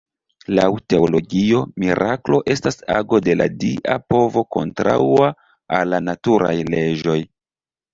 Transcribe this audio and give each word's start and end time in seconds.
Laŭ 0.59 0.69
Teologio, 0.93 1.59
miraklo 1.83 2.41
estas 2.55 2.81
ago 2.97 3.21
de 3.29 3.37
la 3.39 3.49
dia 3.67 4.01
povo 4.15 4.47
kontraŭa 4.59 5.33
al 5.83 5.97
la 5.97 6.05
naturaj 6.13 6.61
leĝoj. 6.77 7.23